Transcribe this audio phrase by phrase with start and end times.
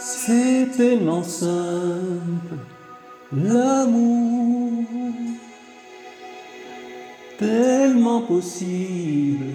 [0.00, 2.56] C'est tellement simple,
[3.32, 4.84] l'amour,
[7.38, 9.46] tellement possible,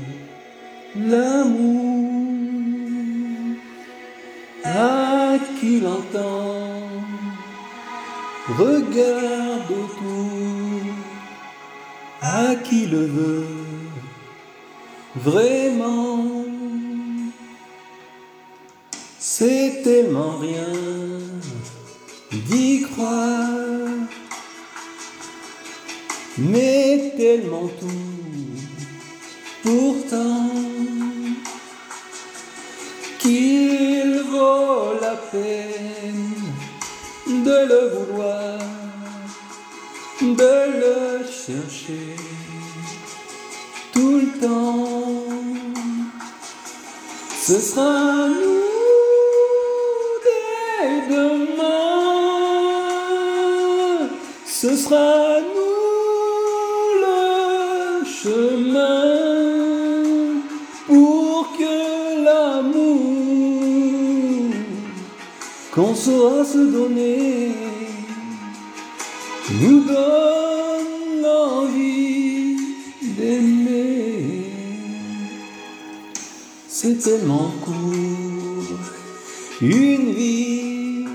[0.96, 1.93] l'amour,
[5.64, 6.90] à qui l'entend,
[8.60, 10.82] regarde autour,
[12.22, 13.48] à qui le veut,
[15.16, 16.26] vraiment.
[19.20, 20.74] C'est tellement rien
[22.32, 23.48] d'y croire,
[26.38, 28.10] mais tellement tout
[29.64, 30.73] pourtant
[35.32, 36.34] peine
[37.28, 38.60] de le vouloir,
[40.22, 42.16] de le chercher
[43.94, 45.24] tout le temps.
[47.42, 48.64] Ce sera nous
[51.10, 51.64] demain,
[54.46, 59.23] ce sera nous le chemin
[65.74, 67.52] qu'on saura se donner
[69.60, 72.58] nous donne l'envie
[73.02, 74.52] d'aimer.
[76.68, 78.78] C'est tellement court,
[79.62, 81.06] une vie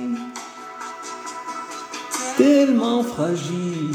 [2.37, 3.95] tellement fragile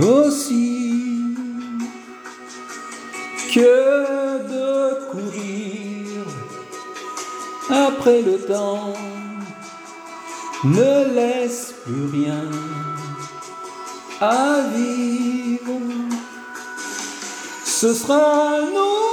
[0.00, 0.67] aussi
[7.88, 8.92] après le temps
[10.64, 12.50] ne laisse plus rien
[14.20, 15.80] à vivre.
[17.64, 19.08] Ce sera nous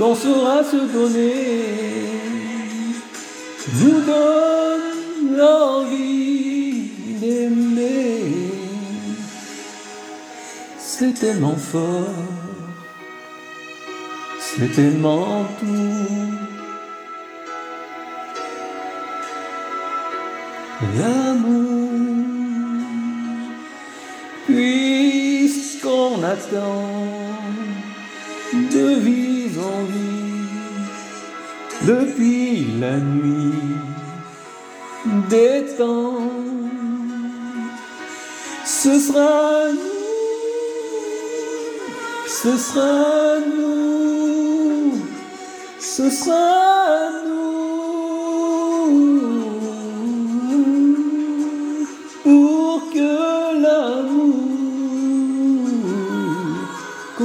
[0.00, 1.34] qu'on saura se donner
[3.80, 6.88] nous donne l'envie
[7.20, 8.32] d'aimer.
[10.78, 12.14] C'est tellement fort,
[14.38, 15.76] c'est tellement tout.
[20.96, 21.90] L'amour,
[24.46, 27.19] puisqu'on attend
[28.52, 30.20] de vie en vie
[31.82, 33.76] depuis la nuit
[35.28, 36.32] des temps.
[38.64, 39.78] Ce sera nous,
[42.26, 44.94] ce sera nous,
[45.78, 47.29] ce sera nous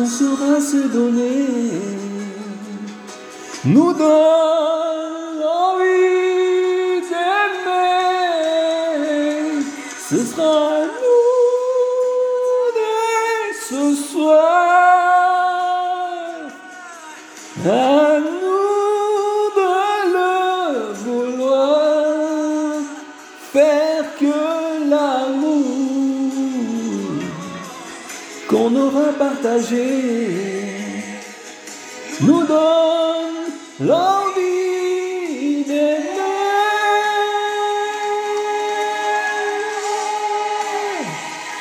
[0.07, 1.47] saura se donner.
[3.65, 4.84] Nous donne
[29.17, 29.83] qu'on aura partagé
[32.21, 33.51] nous donne
[33.81, 35.99] l'envie d'aimer.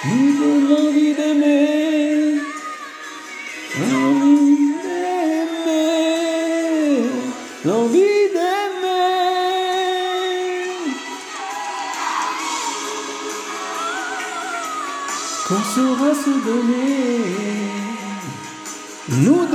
[0.06, 2.34] Nous donne l'envie d'aimer.
[3.80, 5.84] L'envie d'aimer.
[7.64, 8.13] L'envie
[15.64, 17.24] Qu'on saura se donner
[19.08, 19.46] nous